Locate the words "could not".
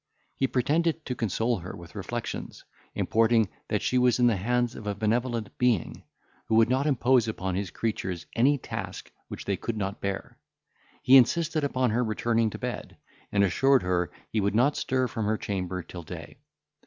9.57-10.01